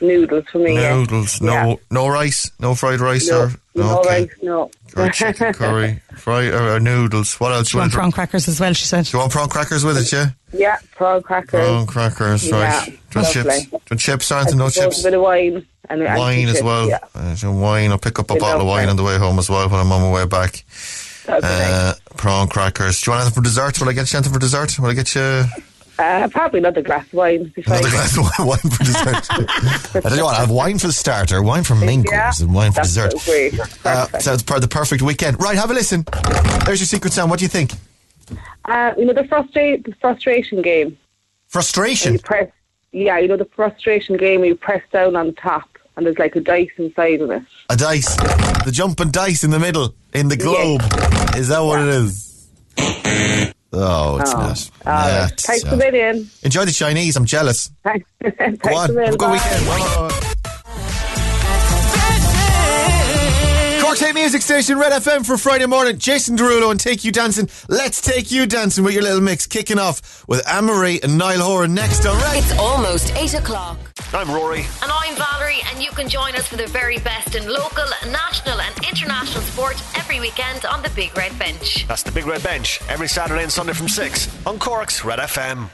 [0.00, 0.74] noodles for me.
[0.74, 0.94] yeah.
[0.96, 1.40] noodles?
[1.40, 1.74] No, Yeah.
[1.90, 4.20] no rice, no fried rice No, or no okay.
[4.22, 4.70] rice, no.
[4.96, 7.34] Or chicken curry, fried or, or noodles.
[7.40, 7.68] What else?
[7.70, 9.04] She want prawn crackers as well, she said.
[9.04, 10.10] Do you want prawn crackers with it?
[10.12, 11.60] Yeah, yeah, prawn crackers.
[11.60, 12.84] prawn crackers, Yeah.
[13.10, 13.66] Do chips?
[13.86, 14.58] Do chips or anything?
[14.58, 15.00] No chips.
[15.00, 15.66] A bit of wine.
[15.88, 16.88] And and Wine as chips, well.
[16.88, 17.90] Yeah, Uh, wine.
[17.90, 18.88] I'll pick up a Bit bottle of of wine wine.
[18.90, 20.64] on the way home as well when I'm on my way back.
[21.26, 23.00] that'd be Uh, prawn crackers.
[23.00, 23.80] Do you want anything for dessert?
[23.80, 24.78] Will I get you anything for dessert?
[24.78, 25.50] Will I get you nice.
[26.00, 27.52] Uh, probably another glass of wine.
[27.66, 29.26] Another glass of wine, for dessert?
[29.30, 32.40] I tell you what, I have wine for the starter, wine for main Yeah, course,
[32.40, 33.12] and wine for dessert.
[33.18, 33.58] so great.
[33.84, 35.40] Uh, sounds part of the perfect weekend.
[35.42, 36.04] Right, have a listen.
[36.64, 37.30] There's your secret sound.
[37.30, 37.72] What do you think?
[38.64, 40.96] Uh, you know the frustra- the frustration game.
[41.48, 42.14] Frustration.
[42.14, 42.50] you press,
[42.92, 44.42] yeah, you know the frustration game.
[44.44, 47.42] You press down on top, and there's like a dice inside of it.
[47.68, 48.14] A dice.
[48.64, 50.80] The jumping dice in the middle, in the globe.
[51.36, 52.48] Is that what it is?
[53.72, 54.38] Oh, it's oh.
[54.38, 54.70] not.
[54.84, 56.28] Uh, That's, takes uh, in.
[56.42, 57.16] Enjoy the Chinese.
[57.16, 57.70] I'm jealous.
[57.84, 58.96] Go on.
[58.96, 59.66] Have a good weekend.
[59.66, 60.08] Bye.
[60.10, 60.34] Bye.
[63.90, 65.98] Cork's Hit Music Station, Red FM for Friday morning.
[65.98, 67.48] Jason Derulo and Take You Dancing.
[67.68, 69.48] Let's take you dancing with your little mix.
[69.48, 72.36] Kicking off with Anne Marie and Niall Horan next on Red.
[72.36, 73.80] It's almost 8 o'clock.
[74.14, 74.60] I'm Rory.
[74.60, 78.60] And I'm Valerie, and you can join us for the very best in local, national,
[78.60, 81.88] and international sport every weekend on the Big Red Bench.
[81.88, 85.68] That's the Big Red Bench every Saturday and Sunday from 6 on Cork's Red FM.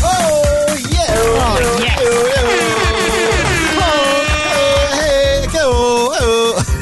[0.00, 1.06] Oh, yeah.
[1.10, 2.00] Oh, yes.
[2.00, 2.67] Oh,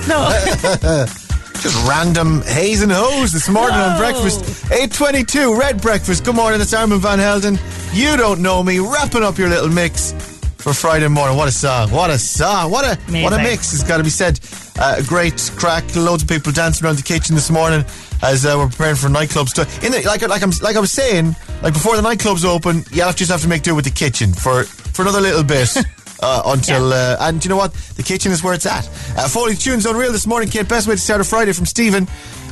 [0.08, 0.28] No.
[1.60, 4.66] Just random haze and hose this morning on breakfast.
[4.66, 6.24] 822, Red Breakfast.
[6.24, 7.58] Good morning, it's Armand Van Helden.
[7.92, 10.12] You don't know me, wrapping up your little mix
[10.58, 11.36] for Friday morning.
[11.36, 11.90] What a song.
[11.90, 12.70] What a song.
[12.70, 13.42] What a what a Amazing.
[13.42, 14.38] mix has got to be said.
[14.78, 15.82] Uh, great crack.
[15.96, 17.84] Loads of people dancing around the kitchen this morning
[18.22, 19.54] as uh, we're preparing for nightclubs.
[19.54, 22.84] To, in the, like like I'm like I was saying, like before the nightclubs open,
[22.92, 25.74] you have just have to make do with the kitchen for for another little bit.
[26.20, 27.72] Uh, until uh, and you know what?
[27.72, 28.88] The kitchen is where it's at.
[29.16, 32.06] Uh, tunes unreal this morning Kate best way to start a Friday from Stephen.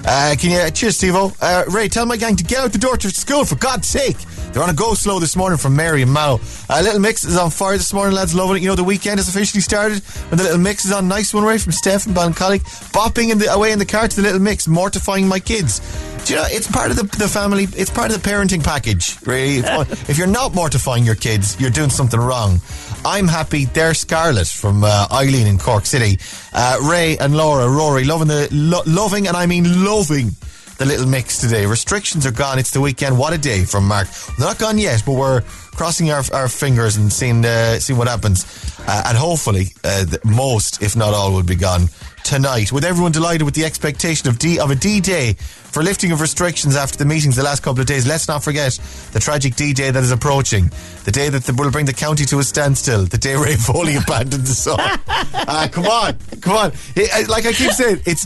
[0.06, 2.96] Uh, can you cheers Steve uh, Ray tell my gang to get out the door
[2.98, 4.18] to school for God's sake.
[4.52, 7.36] They're on a go slow this morning from Mary and Mallow uh, Little Mix is
[7.36, 8.34] on fire this morning lads.
[8.34, 8.62] Loving it.
[8.62, 11.08] You know the weekend has officially started when the Little Mix is on.
[11.08, 14.22] Nice one Ray from Steph and bopping in the, away in the car to the
[14.22, 15.80] Little Mix mortifying my kids.
[16.24, 19.18] Do you know, it's part of the, the family, it's part of the parenting package,
[19.26, 19.58] really.
[19.58, 22.60] If, if you're not mortifying your kids, you're doing something wrong.
[23.04, 26.18] I'm happy they're Scarlet from uh, Eileen in Cork City.
[26.52, 30.30] Uh, Ray and Laura, Rory, loving the, lo- loving, and I mean loving
[30.78, 31.66] the little mix today.
[31.66, 32.58] Restrictions are gone.
[32.58, 33.18] It's the weekend.
[33.18, 34.08] What a day from Mark.
[34.38, 38.08] They're not gone yet, but we're crossing our, our fingers and seeing, uh, seeing what
[38.08, 38.46] happens.
[38.86, 41.88] Uh, and hopefully, uh, most, if not all, will be gone
[42.24, 42.72] tonight.
[42.72, 45.36] With everyone delighted with the expectation of D of a D Day
[45.74, 48.06] for lifting of restrictions after the meetings the last couple of days.
[48.06, 48.78] Let's not forget
[49.12, 50.70] the tragic D Day that is approaching.
[51.04, 53.06] The day that the, will bring the county to a standstill.
[53.06, 54.78] The day Ray Foley abandoned the song.
[54.78, 56.72] Ah, come on, come on.
[56.94, 58.22] It- I- like I keep saying, it's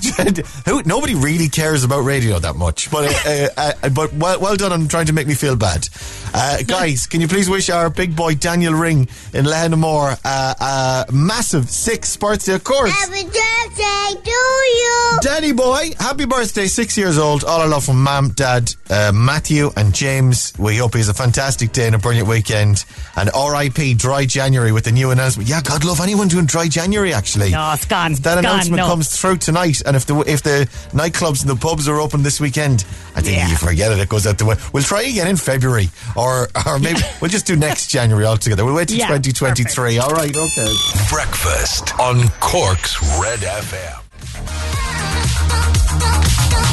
[0.67, 2.91] who, nobody really cares about radio that much.
[2.91, 5.89] But uh, uh, but well, well done on trying to make me feel bad.
[6.35, 11.05] Uh, guys, can you please wish our big boy Daniel Ring in Lehenaghmore uh, uh,
[11.11, 12.91] massive sixth birthday, of course.
[12.93, 15.19] Happy birthday to you.
[15.23, 17.38] Danny boy, happy birthday, six years old.
[17.44, 20.53] All our love from Mum, Dad, uh, Matthew, and James.
[20.59, 22.85] We hope he has a fantastic day and a brilliant weekend.
[23.16, 25.48] And RIP Dry January with the new announcement.
[25.48, 27.51] Yeah, God love anyone doing Dry January, actually.
[27.51, 28.12] No, it's gone.
[28.12, 28.87] If that It's gone, announcement no.
[28.88, 32.40] comes through tonight, and if the if the nightclubs and the pubs are open this
[32.40, 32.85] weekend,
[33.16, 33.48] I think Yeah.
[33.51, 33.98] you forget it.
[33.98, 34.62] It goes out the window.
[34.72, 38.64] We'll try again in February, or or maybe we'll just do next January altogether.
[38.64, 39.98] We'll wait till Yeah, 2023.
[39.98, 40.72] All right, okay.
[41.11, 44.05] Breakfast on Cork's Red FM.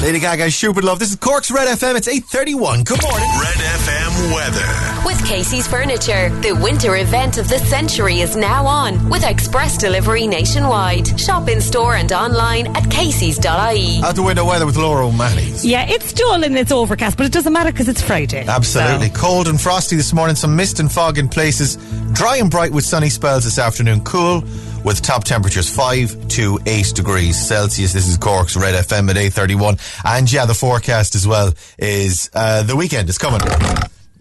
[0.02, 1.00] Lady Gaga, Stupid Love.
[1.00, 1.96] This is Cork's Red FM.
[1.96, 2.84] It's 8:31.
[2.84, 3.28] Good morning.
[3.40, 5.02] Red FM weather.
[5.06, 10.28] With Casey's Furniture, the winter event of the century is now on with express delivery
[10.28, 11.20] nationwide.
[11.20, 14.02] Shop in store and online at casey's.ie.
[14.04, 15.52] Out the window weather with Laura O'Malley.
[15.62, 18.46] Yeah, it's dull and it's overcast, but it doesn't matter because it's Friday.
[18.48, 19.10] Absolutely.
[19.10, 21.78] So- Cold and frosty this morning, some mist and fog in places.
[22.14, 24.02] Dry and bright with sunny spells this afternoon.
[24.02, 24.44] Cool
[24.84, 27.92] with top temperatures 5 to 8 degrees Celsius.
[27.92, 29.75] This is Cork's Red FM at 8.31.
[30.04, 33.42] And yeah, the forecast as well is uh, the weekend is coming.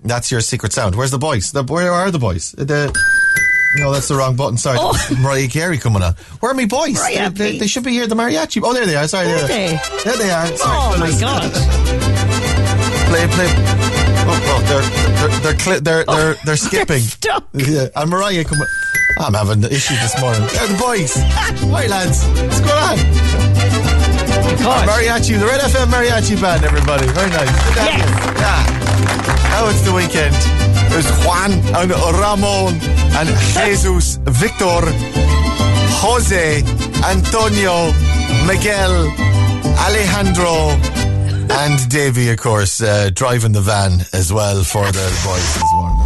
[0.03, 0.95] That's your secret sound.
[0.95, 1.53] Where's the boys?
[1.53, 2.53] The, where are the boys?
[2.53, 2.93] The,
[3.77, 4.57] no, that's the wrong button.
[4.57, 4.79] Sorry.
[4.81, 4.95] Oh.
[5.21, 6.15] Mariah Carey coming on.
[6.41, 7.03] Where are my boys?
[7.03, 8.07] They, they, they should be here.
[8.07, 8.63] The mariachi.
[8.65, 9.09] Oh, there they are.
[9.09, 9.27] Sorry.
[9.27, 9.79] There they?
[10.05, 10.47] There they are.
[10.47, 10.59] Sorry.
[10.61, 11.51] Oh my god.
[13.09, 13.47] Play, play.
[14.27, 17.01] Oh, oh they're they're they're cli- they're they're, they're skipping.
[17.01, 17.49] stuck.
[17.53, 18.67] Yeah, and Mariah, come on.
[19.19, 20.43] I'm having issues this morning.
[20.43, 21.13] Yeah, the boys.
[21.17, 22.25] Hi, lads.
[22.27, 23.44] What's going on?
[24.63, 24.89] God.
[24.89, 27.07] Mariachi, the Red FM Mariachi Band, everybody.
[27.09, 27.51] Very nice.
[27.75, 28.01] Good Yes.
[28.01, 28.41] you.
[28.41, 29.51] Yeah.
[29.55, 30.35] Now it's the weekend.
[30.91, 32.75] There's Juan and Ramon
[33.19, 34.81] and Jesus, Victor,
[36.03, 36.63] Jose,
[37.05, 37.93] Antonio,
[38.47, 39.11] Miguel,
[39.87, 40.71] Alejandro,
[41.51, 46.04] and Davy, of course, uh, driving the van as well for the boys this morning.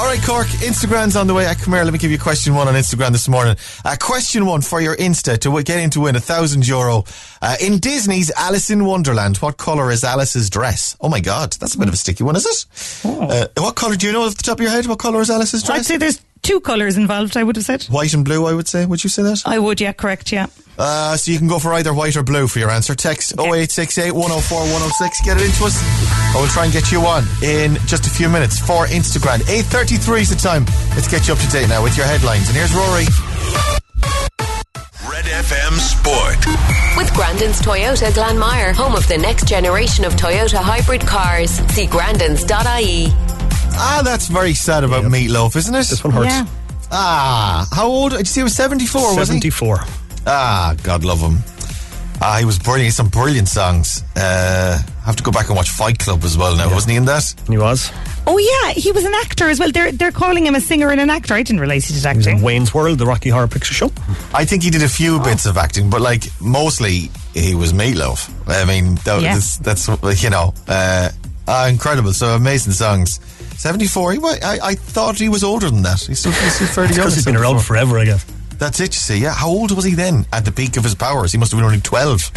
[0.00, 1.44] All right, Cork, Instagram's on the way.
[1.44, 3.54] Uh, come here, let me give you question one on Instagram this morning.
[3.84, 7.04] Uh, question one for your Insta to get in to win a thousand euro.
[7.42, 10.96] Uh, in Disney's Alice in Wonderland, what colour is Alice's dress?
[11.02, 13.06] Oh my God, that's a bit of a sticky one, is it?
[13.06, 14.86] Uh, what colour, do you know off the top of your head?
[14.86, 15.80] What colour is Alice's dress?
[15.80, 17.84] I'd say there's two colours involved, I would have said.
[17.84, 18.86] White and blue, I would say.
[18.86, 19.42] Would you say that?
[19.44, 20.46] I would, yeah, correct, yeah.
[20.80, 22.94] Uh, so you can go for either white or blue for your answer.
[22.94, 25.20] Text 0868 104 106.
[25.20, 25.76] Get it into us.
[26.32, 29.40] I will try and get you on in just a few minutes for Instagram.
[29.44, 30.64] 8.33 is the time.
[30.96, 32.48] Let's get you up to date now with your headlines.
[32.48, 33.04] And here's Rory.
[35.04, 36.40] Red FM Sport.
[36.96, 41.50] With Grandin's Toyota Glanmire, home of the next generation of Toyota hybrid cars.
[41.74, 43.08] See grandins.ie.
[43.76, 45.86] Ah, that's very sad about Meat Loaf, isn't it?
[45.88, 46.32] This one hurts.
[46.32, 46.46] Yeah.
[46.90, 48.12] Ah, how old?
[48.12, 49.34] Did you say he was 74, was he?
[49.40, 49.84] 74.
[50.26, 51.38] Ah, God love him.
[52.22, 52.92] Ah, he was brilliant.
[52.94, 54.04] Some brilliant songs.
[54.14, 56.70] Uh, I have to go back and watch Fight Club as well now.
[56.70, 57.34] Wasn't he in that?
[57.48, 57.90] He was.
[58.26, 59.70] Oh yeah, he was an actor as well.
[59.72, 61.32] They're they're calling him a singer and an actor.
[61.32, 62.44] I didn't realise he did He was in acting.
[62.44, 63.90] Wayne's World, the Rocky Horror Picture Show.
[64.34, 67.96] I think he did a few bits of acting, but like mostly he was Meat
[67.96, 68.28] Loaf.
[68.46, 69.34] I mean, that, Yeah.
[69.34, 71.08] that's, that's you know, uh,
[71.48, 72.12] ah, incredible.
[72.12, 73.18] So amazing songs.
[73.56, 74.12] 74.
[74.12, 76.00] He, wa- I, I thought he was older than that.
[76.00, 76.98] He's still, he's still fairly young.
[76.98, 78.26] Because he's been around forever, I guess.
[78.60, 79.16] That's it, you see.
[79.16, 79.32] Yeah.
[79.32, 81.32] How old was he then at the peak of his powers?
[81.32, 82.30] He must have been only 12.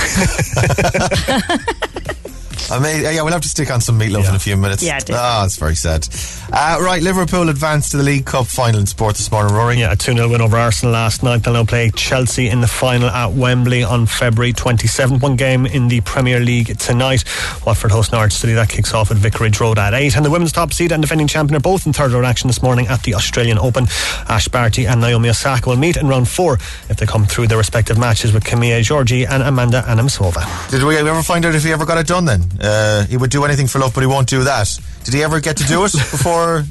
[2.72, 4.84] I mean, yeah, we'll have to stick on some Meat Loaf in a few minutes.
[4.84, 5.14] Yeah, do.
[5.16, 6.08] Ah, it's very sad.
[6.52, 9.80] Uh, right, Liverpool advanced to the League Cup final in sport this morning, Rory.
[9.80, 11.44] Yeah, a 2 0 win over Arsenal last night.
[11.44, 15.22] They'll now play Chelsea in the final at Wembley on February 27th.
[15.22, 17.24] One game in the Premier League tonight.
[17.66, 18.54] Watford host Norwich City.
[18.54, 20.16] That kicks off at Vicarage Road at 8.
[20.16, 22.62] And the women's top seed and defending champion are both in third round action this
[22.62, 23.86] morning at the Australian Open.
[24.30, 26.56] Ash Barty and Naomi Osaka will meet in round four
[26.90, 30.70] if they come through their respective matches with Camila Giorgi and Amanda Anisimova.
[30.70, 32.42] Did we ever find out if he ever got it done then?
[32.62, 34.70] Uh, he would do anything for love, but he won't do that.
[35.04, 36.64] Did he ever get to do it before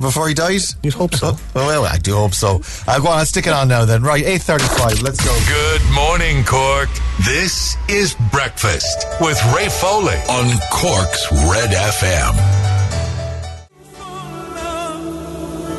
[0.00, 0.76] before he dies?
[0.82, 1.36] You'd hope so.
[1.54, 2.60] Oh, well, I do hope so.
[2.86, 4.02] Uh, go on, let's stick it on now then.
[4.02, 5.34] Right, 8.35, let's go.
[5.48, 6.88] Good morning, Cork.
[7.24, 12.36] This is Breakfast with Ray Foley on Cork's Red FM.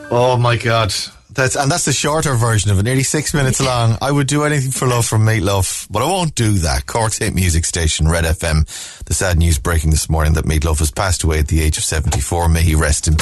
[0.10, 0.94] Oh my god.
[1.38, 3.96] That's and that's the shorter version of it, nearly six minutes long.
[4.02, 6.88] I would do anything for love from Meat Loaf, but I won't do that.
[6.88, 8.66] Cork's hit music station, Red FM.
[9.04, 11.78] The sad news breaking this morning that Meat Loaf has passed away at the age
[11.78, 12.50] of 74.
[12.50, 13.14] May he rest in.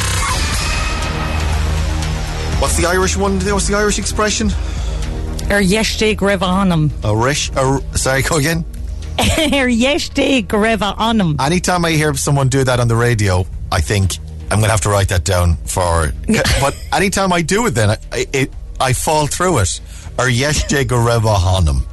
[2.61, 3.37] What's the Irish one?
[3.41, 4.47] What's the Irish expression?
[5.51, 6.91] Er yeshte greva onham.
[7.03, 7.51] Irish?
[7.57, 8.63] Or, sorry, go again.
[9.19, 11.35] Er yeshte greva onham.
[11.41, 14.19] Anytime I hear someone do that on the radio, I think
[14.51, 16.11] I'm going to have to write that down for.
[16.61, 19.81] but anytime I do it, then I, I, it, I fall through it.
[20.17, 21.85] Or yes, Goreva Hanum.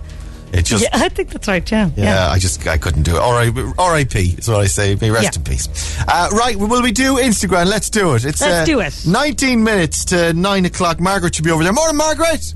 [0.53, 0.83] It just.
[0.83, 1.69] yeah, I think that's right.
[1.71, 1.91] Yeah.
[1.97, 3.19] Yeah, I just I couldn't do it.
[3.19, 4.35] All right, R.I.P.
[4.37, 4.95] is what I say.
[5.01, 5.38] May rest Yeah.
[5.41, 5.99] in peace.
[6.07, 7.67] Uh, right, will we do Instagram?
[7.67, 8.27] Let's do it.
[8.27, 9.07] It's Let's uh, do it.
[9.07, 11.01] 19 minutes to nine o'clock.
[11.01, 11.73] Margaret should be over there.
[11.73, 12.55] Morning, Margaret.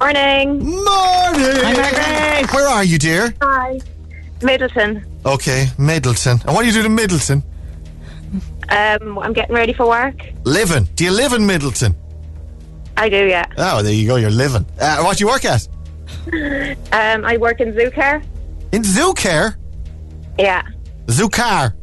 [0.00, 0.58] Morning.
[0.58, 0.84] Morning.
[0.86, 1.72] Hi,
[2.40, 2.54] Margaret.
[2.54, 3.34] Where are you, dear?
[3.42, 3.78] Hi.
[4.40, 5.04] Midleton.
[5.26, 6.42] Okay, Midleton.
[6.46, 7.42] And what do you do in Midleton?
[8.70, 10.14] Um, I'm getting ready for work.
[10.44, 10.84] Living.
[10.94, 11.94] Do you live in Midleton?
[12.96, 13.46] I do, yeah.
[13.56, 14.16] Oh, there you go.
[14.16, 14.66] You're living.
[14.80, 15.66] Uh, what do you work at?
[16.92, 18.22] Um, I work in zoo care.
[18.72, 19.56] In zoo care.
[20.38, 20.62] Yeah.
[21.10, 21.74] Zoo car.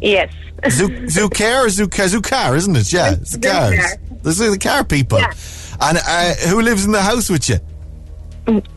[0.00, 0.32] Yes.
[0.70, 2.92] Zoo, zoo care or zoo, ca- zoo car, isn't it?
[2.92, 3.76] Yeah, it's Zoo cars.
[3.78, 3.96] car.
[4.22, 5.18] This is the car people.
[5.18, 5.32] Yeah.
[5.80, 7.56] And uh, who lives in the house with you?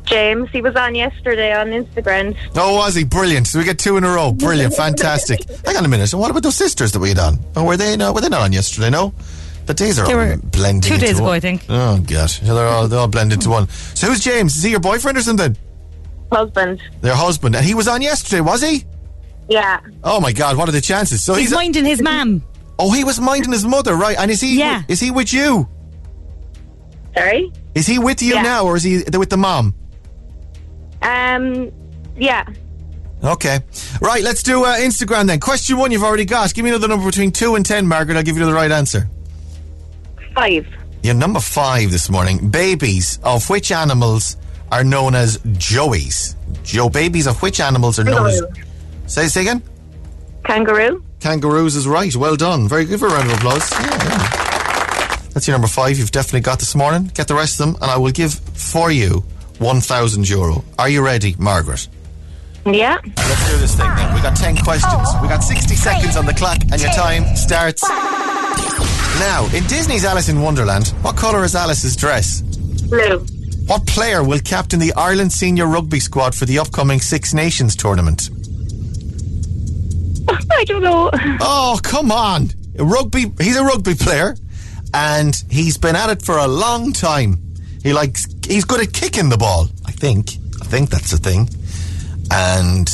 [0.06, 2.36] James, he was on yesterday on Instagram.
[2.56, 3.04] Oh, was he?
[3.04, 3.48] Brilliant.
[3.48, 4.32] So we get two in a row.
[4.32, 4.74] Brilliant.
[4.86, 5.44] Fantastic.
[5.66, 6.12] Hang on a minute.
[6.14, 7.38] And what about those sisters that we had on?
[7.56, 8.14] Oh, were they no?
[8.14, 8.90] Were they not on yesterday?
[8.90, 9.14] No.
[9.66, 10.82] The days are They all were blending.
[10.90, 11.34] two days ago, one.
[11.36, 11.66] I think.
[11.68, 13.68] Oh gosh, Yeah, they're all they're all blend into one.
[13.68, 14.56] So who's James?
[14.56, 15.58] Is he your boyfriend or something?
[16.32, 16.82] Husband.
[17.02, 18.86] Their husband, and he was on yesterday, was he?
[19.50, 19.82] Yeah.
[20.06, 21.22] Oh my God, what are the chances?
[21.22, 22.42] So He's he's, minding his mam.
[22.80, 24.18] oh, he was minding his mother, right?
[24.18, 24.58] And is he?
[24.58, 24.84] Yeah.
[24.88, 25.68] Is he with you?
[27.16, 27.52] Sorry?
[27.78, 28.42] Is he with you Yeah.
[28.42, 29.76] now, or is he with the mom?
[31.04, 31.72] Um,
[32.18, 32.44] yeah.
[33.24, 33.60] Okay.
[34.02, 35.40] Right, let's do uh, Instagram then.
[35.40, 36.54] Question one you've already got.
[36.56, 38.18] Give me another number between 2 and 10, Margaret.
[38.18, 39.08] I'll give you the right answer.
[40.34, 40.68] Five.
[41.04, 42.50] You're number 5 this morning.
[42.50, 44.38] Babies of which animals
[44.72, 46.36] are known as joeys?
[46.64, 48.42] Joe babies of which animals are known as...
[49.06, 49.62] Say, say again?
[50.46, 51.04] Kangaroo.
[51.20, 52.16] Kangaroos is right.
[52.16, 52.68] Well done.
[52.68, 53.72] Very good for a round of applause.
[53.72, 54.37] Yeah, yeah.
[55.38, 57.12] That's your number 5 you've definitely got this morning.
[57.14, 59.24] Get the rest of them and I will give for you
[59.60, 60.64] 1,000 euro.
[60.80, 61.88] Are you ready, Margaret?
[62.66, 62.98] Yeah.
[63.04, 64.16] Let's do this thing then.
[64.16, 65.08] We got 10 questions.
[65.22, 67.88] We got 60 seconds on the clock, and your time starts
[69.20, 69.48] now.
[69.54, 72.42] In Disney's Alice in Wonderland, what colour is Alice's dress?
[72.90, 73.20] Blue.
[73.68, 78.32] What player will captain the Ireland senior rugby squad for the upcoming Six Nations tournament?
[80.52, 81.12] I don't know.
[81.40, 82.50] Oh, come on.
[82.80, 84.36] A rugby, he's a rugby player,
[84.94, 87.38] and he's been at it for a long time.
[87.84, 90.32] He likes, he's good at kicking the ball, I think.
[90.62, 91.50] I think that's the thing.
[92.32, 92.90] And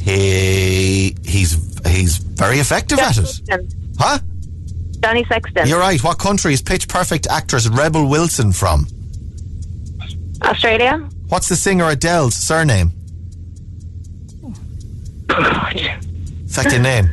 [0.00, 3.26] he, he's, he's very effective at it.
[3.26, 3.68] Sexton.
[3.98, 4.18] Huh?
[5.02, 5.66] Johnny Sexton.
[5.66, 6.02] You're right.
[6.02, 8.86] What country is pitch perfect actress Rebel Wilson from?
[10.42, 11.08] Australia.
[11.28, 12.92] What's the singer Adele's surname?
[15.30, 15.70] Oh,
[16.46, 17.10] Second name.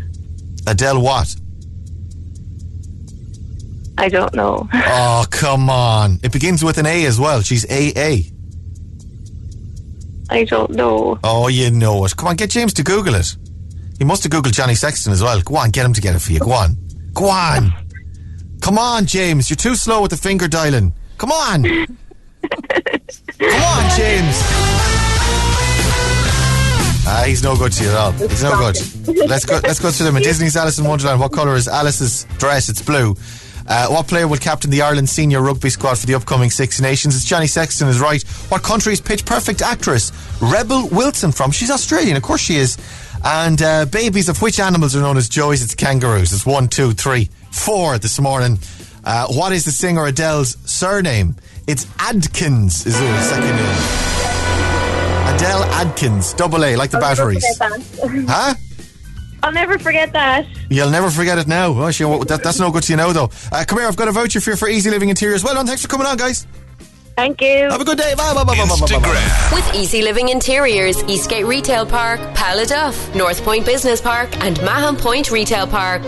[0.68, 1.36] Adele what?
[3.98, 4.68] I don't know.
[4.74, 6.20] Oh, come on.
[6.24, 7.42] It begins with an A as well.
[7.42, 8.30] She's AA.
[10.30, 11.20] I don't know.
[11.24, 12.16] Oh, you know it.
[12.18, 13.36] Come on, get James to Google it.
[13.98, 15.40] He must have Googled Johnny Sexton as well.
[15.42, 16.40] Go on, get him to get it for you.
[16.40, 16.78] Go on.
[17.14, 17.72] Go on.
[18.62, 19.50] Come on, James.
[19.50, 20.94] You're too slow with the finger dialing.
[21.18, 21.64] Come on.
[21.64, 24.36] Come on, James.
[27.08, 28.12] Ah, he's no good to you at all.
[28.12, 29.30] He's no good.
[29.30, 29.60] Let's go.
[29.64, 30.16] Let's go through them.
[30.22, 32.68] Disney's Alice in Wonderland, what colour is Alice's dress?
[32.68, 33.16] It's blue.
[33.68, 37.16] Uh, what player will captain the Ireland senior rugby squad for the upcoming Six Nations?
[37.16, 38.22] It's Johnny Sexton is right.
[38.50, 41.52] What country's Pitch Perfect actress Rebel Wilson from?
[41.52, 42.78] She's Australian, of course she is.
[43.24, 45.64] And uh, babies of which animals are known as joys?
[45.64, 46.32] It's kangaroos.
[46.32, 48.60] It's one, two, three, four this morning.
[49.04, 51.36] Uh, what is the singer Adele's surname?
[51.68, 52.86] It's Adkins.
[52.86, 55.36] Is her second name?
[55.36, 57.44] Adele Adkins, double A, like the batteries.
[57.60, 58.54] Huh?
[59.46, 60.48] I'll never forget that.
[60.72, 61.68] You'll never forget it now.
[61.68, 63.30] Oh, sure, that, that's no good to you now, though.
[63.52, 65.44] Uh, come here, I've got a voucher for you for Easy Living Interiors.
[65.44, 66.48] Well done, thanks for coming on, guys.
[67.16, 67.70] Thank you.
[67.70, 68.16] Have a good day.
[68.18, 69.50] Bye, bye, bye, bye, bye, bye, bye.
[69.54, 75.30] With Easy Living Interiors, Eastgate Retail Park, Paladuff, North Point Business Park, and Mahon Point
[75.30, 76.02] Retail Park.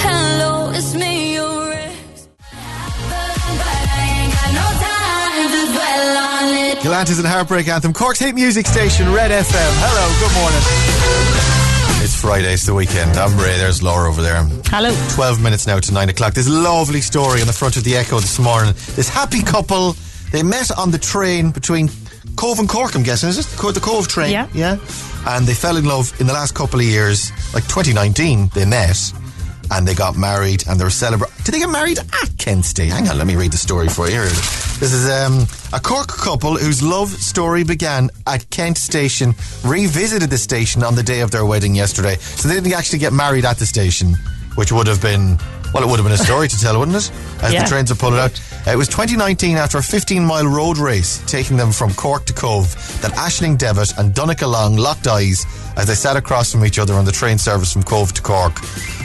[0.00, 2.28] Hello, it's me, your ex.
[2.38, 2.48] But
[3.12, 6.78] I ain't got no time to dwell on it.
[6.78, 7.92] Galantis and Heartbreak Anthem.
[7.92, 9.44] Cork's hit music station, Red FM.
[9.52, 10.93] Hello, good morning.
[12.02, 13.16] It's Friday, it's the weekend.
[13.16, 14.42] I'm Ray, there's Laura over there.
[14.66, 14.94] Hello.
[15.14, 16.34] 12 minutes now to 9 o'clock.
[16.34, 18.74] This lovely story on the front of the Echo this morning.
[18.94, 19.96] This happy couple,
[20.32, 21.88] they met on the train between
[22.36, 23.28] Cobh and Cork, I'm guessing.
[23.28, 24.32] Is it the Cobh train?
[24.32, 24.48] Yeah.
[24.52, 24.78] Yeah.
[25.26, 27.30] And they fell in love in the last couple of years.
[27.54, 29.12] Like 2019, they met
[29.70, 31.34] and they got married and they were celebrating.
[31.44, 32.90] Did they get married at Kent State?
[32.90, 34.12] Hang on, let me read the story for you.
[34.14, 34.28] Here.
[34.84, 40.36] This is um, a Cork couple whose love story began at Kent Station, revisited the
[40.36, 42.16] station on the day of their wedding yesterday.
[42.16, 44.12] So they didn't actually get married at the station,
[44.56, 45.38] which would have been,
[45.72, 47.10] well, it would have been a story to tell, wouldn't it?
[47.42, 47.62] As Yeah.
[47.62, 48.38] the trains are pulling out.
[48.66, 52.74] It was 2019 after a 15 mile road race taking them from Cork to Cobh
[53.00, 55.46] that Ashling Devitt and Donica Long locked eyes
[55.78, 58.60] as they sat across from each other on the train service from Cobh to Cork.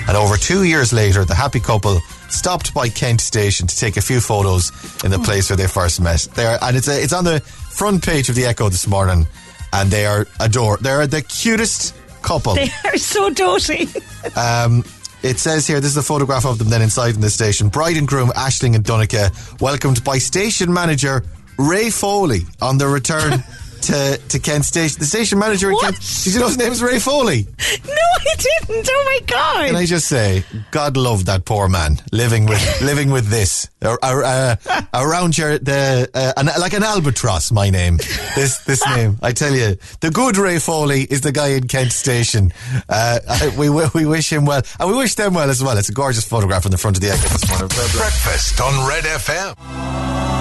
[0.10, 4.02] And over two years later, the happy couple stopped by Kent Station to take a
[4.02, 4.72] few photos
[5.04, 6.28] in the place where they first met.
[6.36, 9.28] There, and it's a, it's on the front page of the Echo this morning,
[9.74, 10.78] and they are adore.
[10.78, 12.56] They're the cutest couple.
[12.56, 13.88] They are so doty.
[14.36, 14.84] Um,
[15.24, 17.70] it says here, this is a photograph of them then inside in the station.
[17.70, 21.24] Bride and groom, Ashling and Donica, welcomed by station manager
[21.58, 23.44] Ray Foley on their return
[23.90, 24.98] to, to Kent Station.
[25.00, 25.84] The station manager in What?
[25.96, 27.48] Kent, did you know his name is Ray Foley?
[27.86, 28.88] No, I didn't.
[28.92, 29.66] Oh my god.
[29.68, 33.96] Can I just say, God love that poor man living with living with this uh,
[34.04, 34.56] uh,
[34.94, 37.52] around your the uh, an, like an albatross.
[37.52, 37.98] My name,
[38.36, 39.18] this this name.
[39.22, 42.52] I tell you, the good Ray Foley is the guy in Kent Station.
[42.88, 45.78] Uh, I- we we wish him well, and we wish them well as well.
[45.78, 47.68] It's a gorgeous photograph on the front of the Echo this morning.
[47.70, 50.39] Breakfast on Red FM.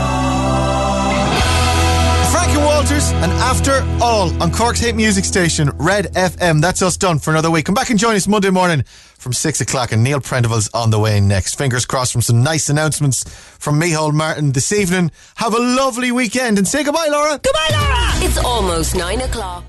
[2.59, 6.61] Frankie Walters, and after all on Cork's hit music station, Red FM.
[6.61, 7.67] That's us done for another week.
[7.67, 10.99] Come back and join us Monday morning from six o'clock, and Neil Prendeville's on the
[10.99, 11.55] way next.
[11.57, 13.25] Fingers crossed from some nice announcements
[13.59, 15.11] from Micheál Martin this evening.
[15.37, 17.39] Have a lovely weekend, and say goodbye, Laura.
[17.43, 18.27] Goodbye, Laura.
[18.27, 19.65] It's almost nine o'clock.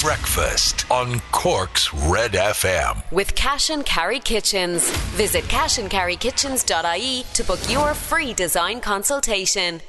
[0.00, 3.02] Breakfast on Cork's Red FM.
[3.12, 4.90] With Cash and Carry Kitchens.
[5.12, 9.82] Visit cashandcarrykitchens.ie to book your free design consultation.